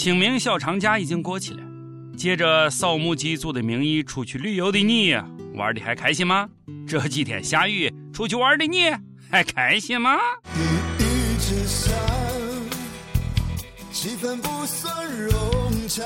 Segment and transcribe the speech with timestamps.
[0.00, 1.60] 清明小长假已经过去了，
[2.16, 5.14] 借着扫墓祭祖的名义出去旅游的你，
[5.54, 6.48] 玩的还开心吗？
[6.88, 8.90] 这几天下雨，出去玩的你
[9.30, 10.16] 还开心吗？
[10.98, 11.94] 一支伞，
[13.92, 15.30] 气氛不算融
[15.86, 16.02] 洽。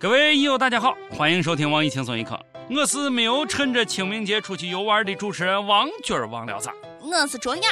[0.00, 6.72] 各位益友大家好，欢迎收听网易轻松一刻，我是没有趁着清明节出去游玩的主持人王军王聊啥？
[7.12, 7.68] 我是卓雅，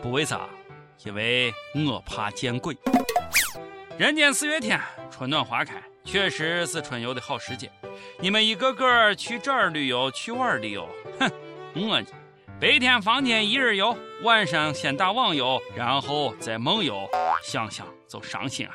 [0.00, 0.48] 不为啥？
[1.04, 2.76] 因为我怕见鬼。
[3.98, 5.74] 人间四月天，春暖花开，
[6.04, 7.70] 确实是春游的好时节。
[8.20, 10.88] 你们一个个去这儿旅游，去玩儿旅游，
[11.18, 11.30] 哼，
[11.74, 12.06] 我呢，
[12.60, 17.08] 白天房间一日游，晚上先打网游，然后再梦游，
[17.42, 18.74] 想想就伤心啊。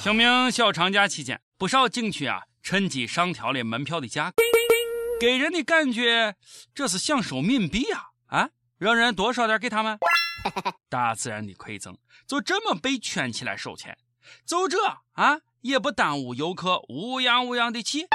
[0.00, 4.42] 清明小长假期间，不少景区啊趁机上调了门票的价格，
[5.20, 6.36] 给人的感觉
[6.74, 8.08] 这是想收冥币呀！
[8.26, 9.98] 啊，让人多烧点给他们。
[10.90, 13.96] 大自然的馈赠就这么被圈起来收钱，
[14.44, 14.78] 就这
[15.12, 18.06] 啊也不耽误游客乌泱乌泱的去。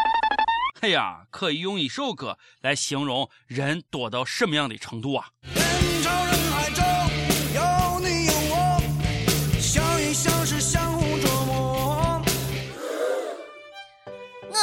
[0.82, 5.30] 哎呀，可以用一首歌来形容人多到什么样的程度啊！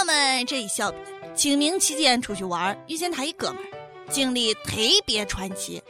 [0.06, 1.04] 们这一小编
[1.34, 3.68] 清明期间出去玩，遇见他一哥们儿，
[4.08, 4.70] 经历特
[5.04, 5.82] 别传奇。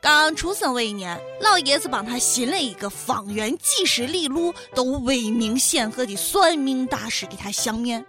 [0.00, 8.04] 刚出生那一年，老爷子帮他寻了一个方圆几十里路都威名显赫的算命大师给他相面。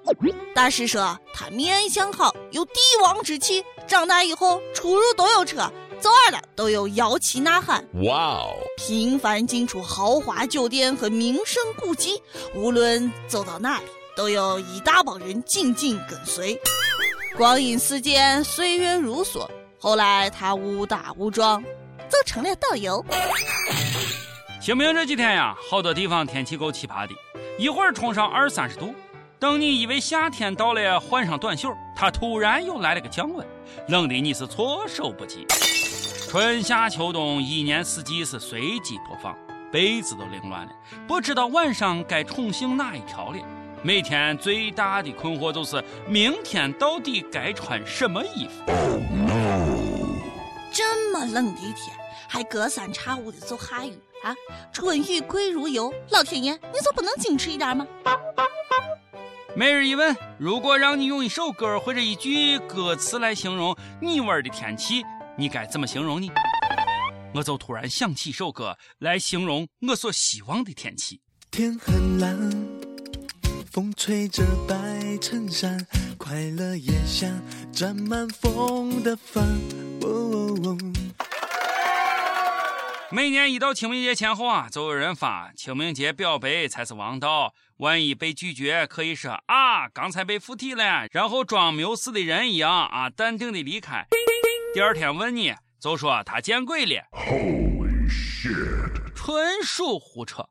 [0.54, 7.84] 大师说他面相好，有帝王之气，长大以后出入都有车，走哪了都有摇旗呐喊。
[8.04, 8.54] 哇哦！
[8.78, 12.22] 频繁进出豪华酒店和名胜古迹，
[12.54, 13.86] 无论走到哪里。
[14.18, 16.60] 都有一大帮人紧紧跟随。
[17.36, 19.48] 光阴似箭，岁月如梭。
[19.78, 21.64] 后来他误打误撞，
[22.10, 23.05] 就成了导游。
[24.60, 27.14] 清明这几天呀，好多地方天气够奇葩的，
[27.60, 28.92] 一会儿冲上二三十度，
[29.38, 33.45] 等你以为夏天到了，换上短袖，它突然又来了个降温，
[33.88, 35.45] 冷的你是措手不及。
[36.28, 39.38] 春夏秋冬，一年四季是随机播放，
[39.72, 40.72] 被子都凌乱了，
[41.08, 43.38] 不知道晚上该宠幸哪一条了。
[43.83, 48.64] 每天最大的困惑就是明天到底该穿什么衣服。
[50.73, 51.95] 这么冷的一天，
[52.27, 53.93] 还隔三差五的就下雨
[54.23, 54.36] 啊！
[54.73, 57.86] 春雨贵如油，老天爷，你就不能矜持一点吗？
[59.55, 65.04] 每日一问：如果让你用一首歌或者一句歌词来形容你玩的天气，
[65.37, 66.30] 你该怎么形容呢？
[67.33, 71.21] 我就突然想起一首歌来形容我所希望的天气。
[71.49, 72.86] 天很蓝。
[73.77, 74.76] 风吹着白
[75.21, 75.77] 衬衫，
[76.17, 77.30] 快乐也像
[77.71, 79.45] 沾满风的帆。
[83.11, 87.54] 每年一到清明节前后啊，就有人发清明节表白才是王道。
[87.77, 94.08] 万一被拒绝，可以说啊，刚才被附体了，然后装没有事的人一样啊，淡定的离开。
[94.73, 97.04] 第二天问你，就说他见鬼了。
[97.11, 99.14] Holy shit！
[99.14, 100.49] 纯属胡扯。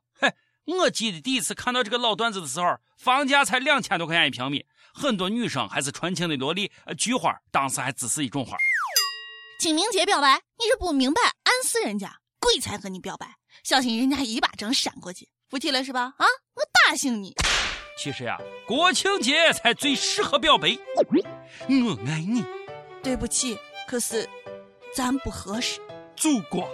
[0.67, 8.57] 我记得第一次看到这个老段子的时候，房价才两千多块钱一平米，很多女生还是纯情的萝莉，菊花当时还只是一种花。
[9.61, 16.13] 清明节表白，你是不明白暗示人家鬼才和你表白，小心人家一巴掌扇过去，服气了是吧？
[16.17, 17.33] 啊，我打醒你。
[17.97, 20.77] 其实呀，国庆节才最适合表白。
[21.69, 22.45] 我爱你。
[23.01, 23.57] 对不起，
[23.87, 24.29] 可是
[24.93, 25.79] 咱不合适。
[26.17, 26.69] 祖国。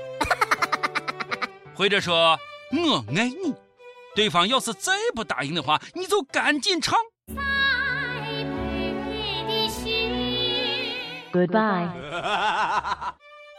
[1.75, 2.37] 或者说，
[2.71, 3.53] 我爱你。
[4.15, 6.97] 对方要是再不答应的话，你就赶紧唱。
[11.31, 11.89] Goodbye。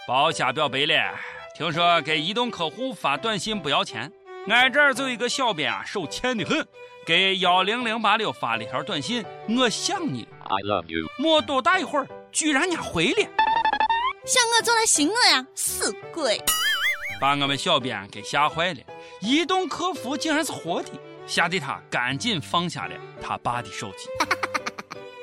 [0.06, 1.14] 包下表白了，
[1.56, 4.12] 听说给移动客户发短信不要钱，
[4.48, 6.64] 俺这儿就一个小编啊，手欠的很，
[7.06, 11.08] 给幺零零八六发了一条短信，我想你，I love you。
[11.18, 13.22] 没多大一会儿，居然家回了，
[14.26, 16.40] 想我就来寻我呀，死鬼！
[17.20, 18.80] 把我们小编给吓坏了。
[19.20, 20.90] 移动客服竟然是活的，
[21.26, 24.08] 吓得他赶紧放下了他爸的手机。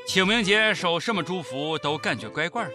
[0.07, 2.71] 清明节收什么祝福都感觉怪怪的。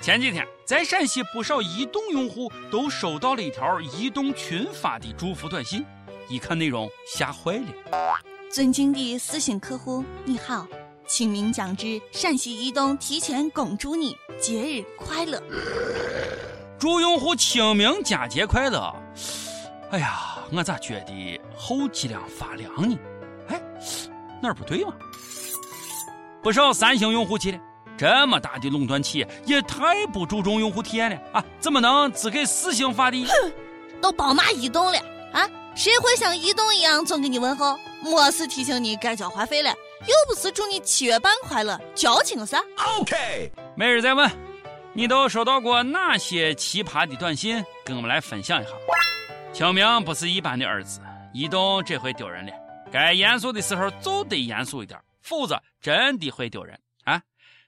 [0.00, 5.84] 前几天在陕西，不少移动用户都收到了一条移动群发的祝福短信，
[6.28, 8.18] 一看内容吓坏了。
[8.50, 10.66] 尊敬的四星客户，你好，
[11.06, 15.40] 清明将至，陕西移动提前恭祝你节日快乐。
[16.82, 18.92] 祝用户清明佳节快乐。
[19.92, 22.98] 哎呀，我咋觉得后脊梁发凉呢？
[23.46, 23.62] 哎，
[24.42, 24.92] 哪儿不对吗？
[26.42, 27.58] 不少三星用户气了。
[27.96, 31.44] 这么大的垄断企业也太不注重用户体验了啊！
[31.60, 33.24] 怎么能只给四星发的？
[33.26, 33.52] 哼，
[34.00, 34.98] 都宝马移动了
[35.32, 35.48] 啊！
[35.76, 37.78] 谁会像移动一样总给你问候？
[38.02, 42.60] 没事提醒你该交话费了，又不是祝你七月半快乐，矫情个啥
[42.98, 44.28] ？OK，每日再问，
[44.94, 47.64] 你都收到过哪些奇葩的短信？
[47.82, 48.70] 跟我们来分享一下。
[49.50, 51.00] 清明不是一般的日子，
[51.32, 52.52] 移动这回丢人了。
[52.92, 57.22] 该严肃的时候就得严肃一点，否则真的会丢人啊！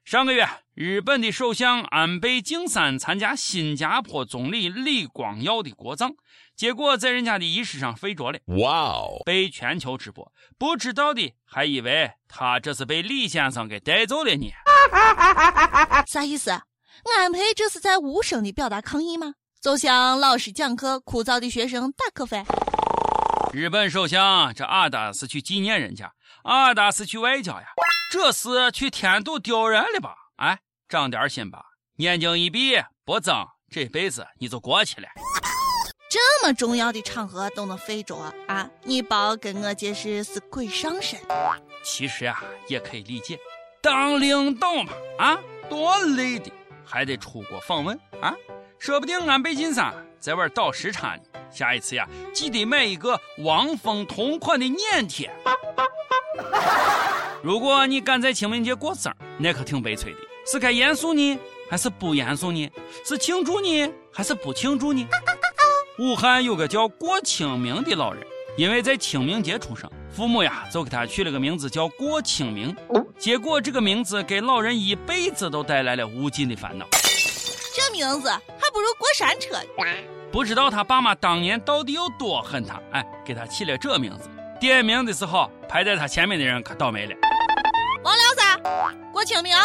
[0.04, 6.14] 上个月，日本的首相安倍晋三参加新加坡总理李光耀的国葬，
[6.54, 8.38] 结果在人家的仪式上睡着了。
[8.58, 9.22] 哇哦！
[9.24, 14.52] 被全球直播，不知道的还以为他这是被李先生给带走了呢。
[16.06, 16.52] 啥意思？
[17.18, 19.34] 安倍这是在无声的表达抗议吗？
[19.60, 22.44] 就像老师讲课，枯燥的学生打瞌睡。
[23.52, 26.12] 日本首相这阿达是去纪念人家，
[26.42, 27.66] 阿达是去外交呀。
[28.12, 30.14] 这是去添堵丢人了吧？
[30.36, 30.58] 哎，
[30.88, 31.62] 长点心吧，
[31.96, 35.08] 眼睛一闭不睁，这辈子你就过去了。
[36.10, 38.16] 这么重要的场合都能飞着
[38.46, 38.68] 啊？
[38.82, 41.18] 你别跟我解释是鬼上身。
[41.82, 43.38] 其实呀，也可以理解，
[43.80, 45.38] 当领导嘛，啊，
[45.68, 46.52] 多累的，
[46.84, 48.34] 还得出国访问啊，
[48.78, 51.22] 说不定安倍晋三在玩倒时差呢。
[51.50, 55.30] 下一次呀，记得买一个汪峰同款的粘贴。
[57.42, 60.18] 如果你赶在清明节过生，那可挺悲催的。
[60.46, 61.38] 是该严肃呢，
[61.70, 62.70] 还是不严肃呢？
[63.04, 65.06] 是庆祝呢，还是不庆祝呢？
[65.98, 68.26] 武汉有个叫过清明的老人，
[68.56, 72.74] 因为在清明节出生，父母呀就给他取了个名字叫郭清明。
[73.18, 76.86] 结果这个名字给老人一辈子都带来了无尽的烦恼。
[77.74, 79.56] 这名字还不如过山车。
[80.30, 84.30] 不知道他爸妈当年到底有多恨他，哎，给他起了这名字。
[84.60, 87.14] 点名的时候，排在他前面的人可倒霉了。
[88.04, 88.40] 王聊子，
[89.12, 89.56] 郭清明。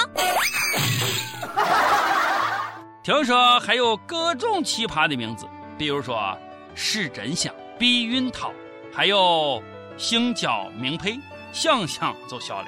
[3.04, 5.48] 听说还有各种奇葩的名字，
[5.78, 6.36] 比如说
[6.76, 8.52] 史真香、避孕套，
[8.94, 9.62] 还有
[10.00, 11.20] 姓焦名配，
[11.52, 12.68] 想想就笑了。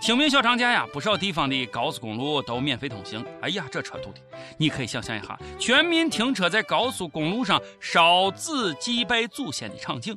[0.00, 3.24] 清明小长假呀，不少地方的高速公路都免费通行。
[3.42, 4.20] 哎呀，这车堵的，
[4.58, 10.16] 你可以想象一下，全民停车在高速公路上烧纸祭拜祖先的场景。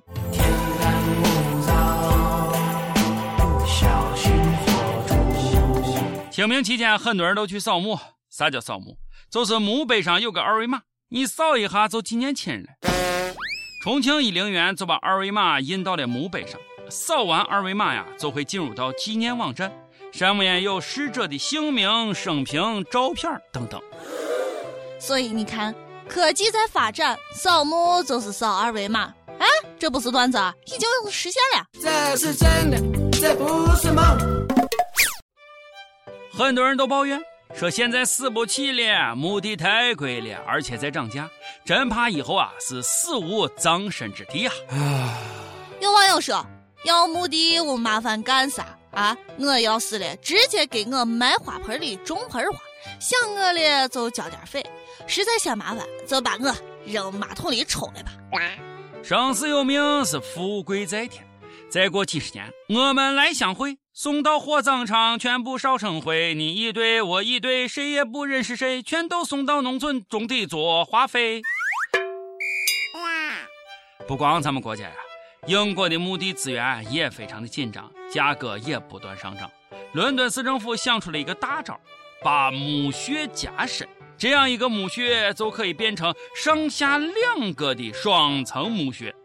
[6.31, 8.00] 清明期间，很多人都去扫墓。
[8.30, 8.98] 啥叫扫墓？
[9.30, 12.69] 就是墓碑上有个二维码，你扫一下就纪念亲人了。
[13.80, 16.60] 重庆一陵园就把二维码印到了墓碑上，
[16.90, 19.72] 扫完二维码呀，就会进入到纪念网站，
[20.12, 23.80] 上面有逝者的姓名、生平、照片等等。
[25.00, 25.74] 所以你看，
[26.10, 29.14] 科技在发展，扫墓就是扫二维码。
[29.40, 29.46] 哎，
[29.78, 31.66] 这不是段子，已经实现了。
[31.80, 32.78] 这是真的，
[33.12, 34.04] 这不是梦。
[36.34, 37.22] 很多人都抱怨
[37.57, 41.27] 说现在死不起了，墓地太贵了，而且在涨价，
[41.65, 44.54] 真怕以后啊是死无葬身之地啊！
[45.81, 46.45] 有网友说
[46.83, 49.18] 要墓地我麻烦干啥啊？
[49.39, 52.59] 我要死了，直接给我埋花盆里种盆花，
[53.00, 54.63] 想我了就交点费，
[55.07, 56.56] 实在嫌麻烦就把我
[56.86, 58.12] 扔马桶里冲了吧。
[59.01, 61.25] 生死有命是富贵在天，
[61.71, 63.80] 再过几十年我们来相会。
[63.99, 66.35] 送到火葬场，全部烧成灰。
[66.35, 71.42] 你一堆，我一堆，谁也不认识谁，全都送到农村种地做化肥。
[74.07, 74.94] 不光咱们国家呀，
[75.47, 79.49] 英国的墓地资源也非常的紧张，价格也不断上涨。
[79.94, 81.80] 伦敦市政府想出了一个大招，
[82.21, 83.89] 把墓穴加深。
[84.16, 89.16] 这样一个墓穴就可以变成上下两个的双层墓穴。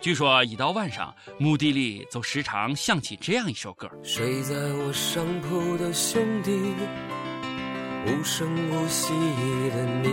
[0.00, 6.50] 据说一到晚上，墓地里就时常响起这样一首歌：睡在我上铺的兄弟，
[8.06, 9.12] 无声无息
[9.70, 10.10] 的你。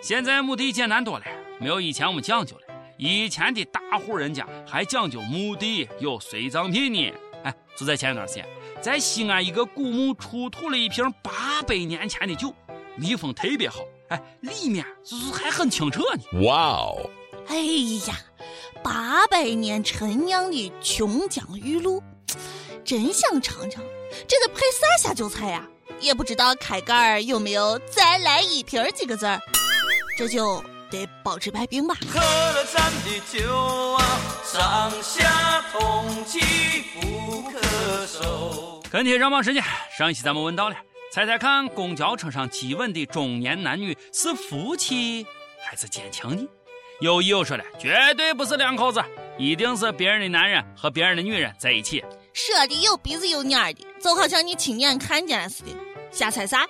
[0.00, 1.24] 现在墓地简单多了，
[1.60, 2.62] 没有以前我们讲究了。
[2.96, 7.12] 以前的大户人家还讲究墓地有随葬品呢。
[7.44, 8.46] 哎，就在前一段时间。
[8.80, 12.54] 在西安一个古墓出土了一瓶八百年前的酒，
[12.96, 16.22] 密封特别好，哎，里面就是还很清澈呢。
[16.42, 17.10] 哇哦！
[17.48, 17.56] 哎
[18.06, 18.18] 呀，
[18.82, 22.02] 八百年陈酿的琼浆玉露，
[22.84, 23.82] 真想尝尝，
[24.28, 25.66] 这得配啥下酒菜呀？
[26.00, 29.38] 也不知道开盖有没有“再来一瓶”几个字儿，
[30.16, 31.94] 这就得保持排冰吧。
[32.10, 36.40] 喝了咱的酒啊，上下通气
[37.00, 38.82] 不可收。
[38.90, 39.62] 跟帖上榜时间，
[39.98, 40.76] 上一期咱们问到了，
[41.12, 45.26] 猜猜看，公交车上激吻的中年男女是夫妻
[45.60, 46.48] 还是奸情呢？
[47.00, 49.02] 有友说了，绝对不是两口子，
[49.36, 52.04] 一定是别人的男人和别人的女人在一起。
[52.32, 55.70] 说的有鼻子有眼的，就好像你亲眼看见了似的。
[56.12, 56.64] 瞎猜啥？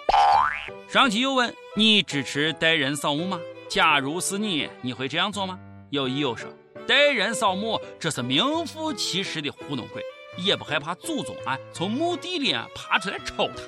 [0.88, 3.38] 上期又问你支持带人扫墓吗？
[3.68, 5.58] 假如是你，你会这样做吗？
[5.90, 6.48] 有益友说，
[6.88, 10.02] 带人扫墓这是名副其实的糊弄鬼，
[10.38, 13.62] 也不害怕祖宗啊从墓地里爬出来抽他。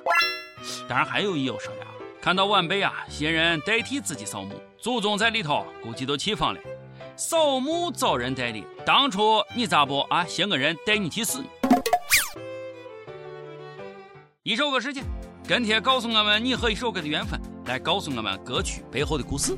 [0.88, 1.86] 当然还有益友说呀，
[2.20, 6.60] 看到晚辈啊新人代替自己扫墓，祖宗在里头估计都气疯了。
[7.16, 11.44] 扫墓找人代理，当初你咋不啊寻个人带你去死？
[14.42, 15.04] 一首歌时间，
[15.46, 19.56] 跟帖告诉我们你和一首歌的缘分，来告诉我们歌曲背后的故事。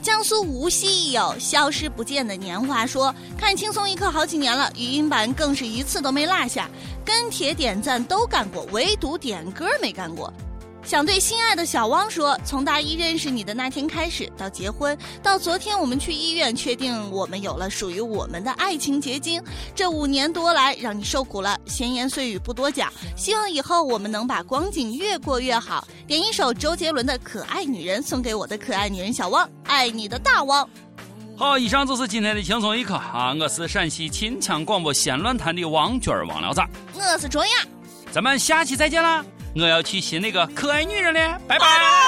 [0.00, 6.70] 江苏无锡一有消失不见的年华说，看轻松一刻好几年了，语音版更是一次都没落下，
[7.04, 10.32] 跟帖点赞都干过，唯独点歌没干过。
[10.88, 19.38] 想对心爱的小汪说：从大一认识你的那天开始，到结婚，到昨天我们去医院确定我们有了属于我们的爱情结晶，
[19.74, 22.90] 这五年多来让你受苦了，闲言碎语不多讲。
[23.14, 25.86] 希望以后我们能把光景越过越好。
[26.06, 30.66] 点一首周杰伦的《可爱女人》送给我的可爱女人小汪，爱你的大汪。
[31.36, 33.36] 好，以上就是今天的轻松一刻啊！
[33.38, 36.62] 我是陕西秦腔广播西安论坛的王娟儿王聊子，
[36.94, 37.52] 我是卓雅，
[38.10, 39.22] 咱们下期再见啦！
[39.60, 42.07] 我要去寻那个可爱女人了，拜拜。